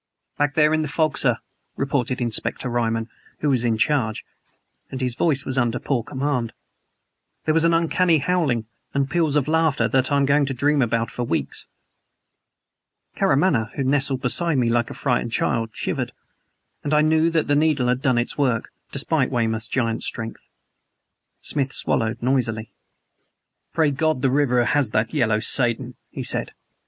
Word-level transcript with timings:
"Back 0.35 0.55
there 0.55 0.73
in 0.73 0.81
the 0.81 0.87
fog, 0.87 1.15
sir," 1.19 1.37
reported 1.75 2.19
Inspector 2.19 2.67
Ryman, 2.67 3.07
who 3.41 3.49
was 3.49 3.63
in 3.63 3.77
charge, 3.77 4.25
and 4.89 4.99
his 4.99 5.13
voice 5.13 5.45
was 5.45 5.59
under 5.59 5.77
poor 5.77 6.01
command, 6.03 6.53
"there 7.45 7.53
was 7.53 7.65
an 7.65 7.73
uncanny 7.75 8.17
howling, 8.17 8.65
and 8.95 9.11
peals 9.11 9.35
of 9.35 9.47
laughter 9.47 9.87
that 9.87 10.11
I'm 10.11 10.25
going 10.25 10.47
to 10.47 10.55
dream 10.55 10.81
about 10.81 11.11
for 11.11 11.21
weeks" 11.23 11.67
Karamaneh, 13.15 13.73
who 13.75 13.83
nestled 13.83 14.23
beside 14.23 14.57
me 14.57 14.71
like 14.71 14.89
a 14.89 14.95
frightened 14.95 15.33
child, 15.33 15.69
shivered; 15.73 16.13
and 16.83 16.95
I 16.95 17.01
knew 17.03 17.29
that 17.29 17.45
the 17.45 17.55
needle 17.55 17.87
had 17.87 18.01
done 18.01 18.17
its 18.17 18.39
work, 18.39 18.71
despite 18.91 19.29
Weymouth's 19.29 19.67
giant 19.67 20.01
strength. 20.01 20.41
Smith 21.43 21.73
swallowed 21.73 22.23
noisily. 22.23 22.71
"Pray 23.71 23.91
God 23.91 24.23
the 24.23 24.31
river 24.31 24.65
has 24.65 24.89
that 24.89 25.13
yellow 25.13 25.37
Satan," 25.39 25.93
he 26.09 26.23
said. 26.23 26.53